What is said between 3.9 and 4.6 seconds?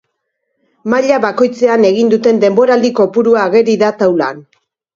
taulan.